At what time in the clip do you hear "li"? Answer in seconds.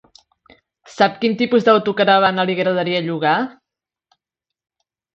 2.51-2.57